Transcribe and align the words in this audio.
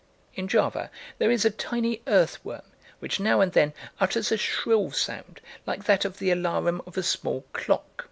In 0.33 0.47
Java 0.47 0.89
there 1.19 1.29
is 1.29 1.45
a 1.45 1.51
tiny 1.51 2.01
earthworm 2.07 2.63
which 2.97 3.19
now 3.19 3.39
and 3.39 3.51
then 3.51 3.71
utters 3.99 4.31
a 4.31 4.37
shrill 4.37 4.89
sound 4.89 5.41
like 5.67 5.83
that 5.83 6.05
of 6.05 6.17
the 6.17 6.31
alarum 6.31 6.81
of 6.87 6.97
a 6.97 7.03
small 7.03 7.45
clock. 7.53 7.85